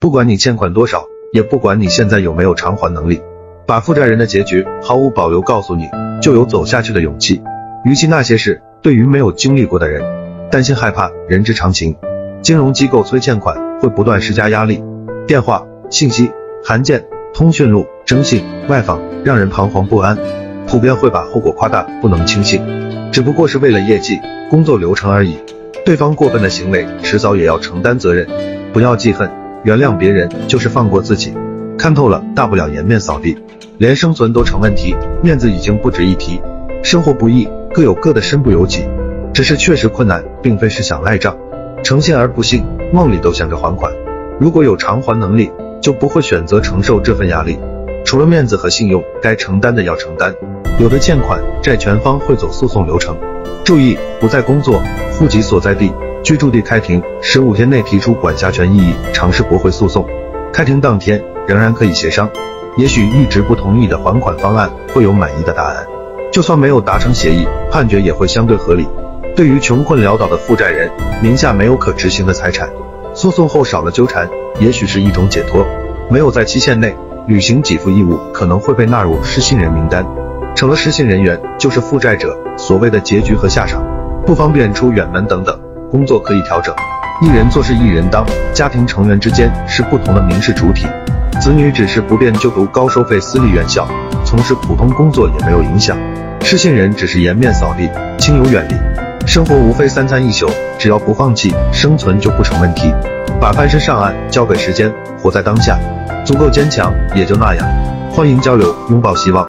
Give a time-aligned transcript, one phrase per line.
[0.00, 3.20] 不管你欠款多少，也不管你现在有没有偿还能力，
[3.66, 5.90] 把负债人的结局毫无保留告诉你，
[6.22, 7.42] 就有走下去的勇气。
[7.84, 10.02] 与其那些事，对于没有经历过的人，
[10.50, 11.94] 担心害怕，人之常情。
[12.40, 14.82] 金融机构催欠款会不断施加压力，
[15.26, 16.32] 电话、信息、
[16.64, 17.04] 函件、
[17.34, 20.16] 通讯录、征信、外访，让人彷徨不安。
[20.66, 22.62] 普遍会把后果夸大，不能轻信，
[23.12, 25.36] 只不过是为了业绩、工作流程而已。
[25.84, 28.26] 对方过分的行为，迟早也要承担责任。
[28.72, 29.28] 不要记恨，
[29.64, 31.34] 原谅别人就是放过自己。
[31.78, 33.36] 看透了，大不了颜面扫地。
[33.78, 36.40] 连生存都成问题，面子已经不值一提。
[36.82, 38.84] 生活不易，各有各的身不由己，
[39.32, 41.36] 只是确实困难，并非是想赖账。
[41.82, 42.62] 诚信而不信，
[42.92, 43.90] 梦里都想着还款。
[44.38, 47.58] 如果有偿还能力，就不会选择承受这份压力。
[48.04, 50.34] 除了面子和信用，该承担的要承担。
[50.78, 53.16] 有的欠款，债权方会走诉讼流程。
[53.64, 54.82] 注意，不在工作、
[55.12, 55.90] 户籍所在地、
[56.22, 60.06] 居住地开庭十五天内提出管辖权异议，尝试驳回诉讼。
[60.52, 62.28] 开庭当天仍然可以协商，
[62.76, 65.86] 也许一直不同意的还款方案会有满意的答案。
[66.30, 68.86] 就算没有达成协议，判决也会相对合理。
[69.34, 70.90] 对于穷困潦倒的负债人，
[71.22, 72.68] 名下没有可执行的财产，
[73.14, 75.66] 诉讼后少了纠缠，也许是一种解脱。
[76.10, 76.94] 没有在期限内
[77.26, 80.06] 履行给付义务，可能会被纳入失信人名单，
[80.54, 83.82] 成了失信人员就是负债者所谓的结局和下场，
[84.26, 85.69] 不方便出远门等等。
[85.90, 86.72] 工作可以调整，
[87.20, 88.24] 一人做事一人当，
[88.54, 90.86] 家庭成员之间是不同的民事主体。
[91.40, 93.88] 子女只是不便就读高收费私立院校，
[94.24, 95.98] 从事普通工作也没有影响。
[96.42, 99.26] 失信人只是颜面扫地，亲友远离。
[99.26, 102.94] 生活无非三餐一宿，只要不放弃，生存就不成问题。
[103.40, 105.76] 把翻身上岸交给时间，活在当下，
[106.24, 107.66] 足够坚强，也就那样。
[108.12, 109.48] 欢迎交流，拥抱希望。